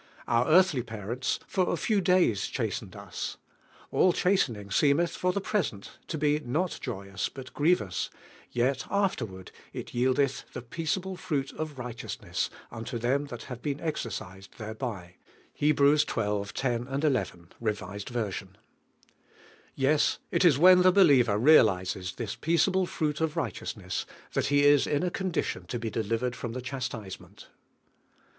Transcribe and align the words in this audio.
Our 0.27 0.47
earthly 0.47 0.81
parents 0.81 1.39
"for 1.45 1.69
a 1.71 1.77
few 1.77 2.01
days 2.01 2.47
chastened 2.47 2.95
us 2.95 3.37
All 3.91 4.13
chastening 4.13 4.71
seemeth 4.71 5.11
for 5.11 5.31
the 5.31 5.39
present 5.39 5.99
to 6.07 6.17
be 6.17 6.39
not 6.39 6.79
joyous, 6.81 7.29
but 7.29 7.53
grievous, 7.53 8.09
yet 8.51 8.87
afterward 8.89 9.51
it 9.73 9.91
yiehteth 9.93 10.45
the 10.53 10.63
peaceable 10.63 11.15
fruit 11.17 11.51
of 11.53 11.77
righteousness 11.77 12.49
unto 12.71 12.97
them 12.97 13.25
that 13.27 13.43
have 13.43 13.61
been 13.61 13.77
exerrisefi 13.77 14.49
thereby" 14.57 15.17
(Heb. 15.59 15.77
xii, 15.77 16.45
10, 16.55 16.87
11, 16.87 17.49
E.V.). 17.61 18.49
Yes; 19.75 20.17
it 20.31 20.43
is 20.43 20.57
when 20.57 20.81
the 20.81 20.91
believer 20.91 21.37
realises 21.37 22.15
this 22.15 22.35
"peaceable 22.35 22.87
fruit 22.87 23.21
of 23.21 23.37
righteous 23.37 23.73
T8 23.75 23.77
D1V1HA 23.77 23.81
HEALINO. 23.81 23.85
ness," 23.85 24.05
flhat 24.33 24.45
'he 24.47 24.65
is 24.65 24.87
in 24.87 25.03
a 25.03 25.11
condition 25.11 25.67
to 25.67 25.77
be 25.77 25.91
deliv 25.91 26.21
ered 26.21 26.31
fn>m 26.33 26.53
the 26.55 26.61
chastisement. 26.63 27.49